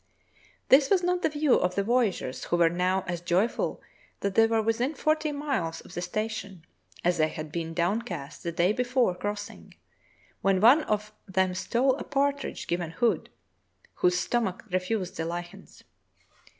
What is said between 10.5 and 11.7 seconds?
one of them